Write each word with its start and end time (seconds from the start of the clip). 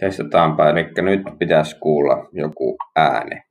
Testataanpa, 0.00 0.68
eli 0.68 0.84
nyt 1.02 1.20
pitäisi 1.38 1.78
kuulla 1.78 2.28
joku 2.32 2.76
ääni. 2.96 3.45